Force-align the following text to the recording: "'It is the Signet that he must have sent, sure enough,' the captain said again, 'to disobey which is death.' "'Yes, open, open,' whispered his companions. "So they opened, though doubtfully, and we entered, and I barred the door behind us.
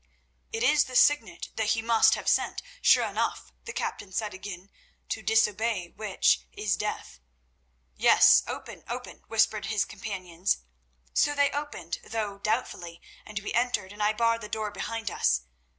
"'It 0.51 0.63
is 0.63 0.85
the 0.85 0.95
Signet 0.95 1.49
that 1.57 1.67
he 1.77 1.81
must 1.83 2.15
have 2.15 2.27
sent, 2.27 2.63
sure 2.81 3.05
enough,' 3.05 3.53
the 3.65 3.71
captain 3.71 4.11
said 4.11 4.33
again, 4.33 4.71
'to 5.09 5.21
disobey 5.21 5.89
which 5.95 6.47
is 6.53 6.75
death.' 6.75 7.19
"'Yes, 7.97 8.41
open, 8.47 8.83
open,' 8.89 9.21
whispered 9.27 9.65
his 9.67 9.85
companions. 9.85 10.63
"So 11.13 11.35
they 11.35 11.51
opened, 11.51 11.99
though 12.03 12.39
doubtfully, 12.39 12.99
and 13.27 13.37
we 13.41 13.53
entered, 13.53 13.93
and 13.93 14.01
I 14.01 14.11
barred 14.11 14.41
the 14.41 14.49
door 14.49 14.71
behind 14.71 15.11
us. 15.11 15.41